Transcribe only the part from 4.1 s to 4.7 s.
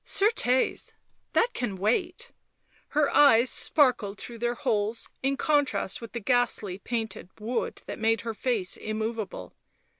through their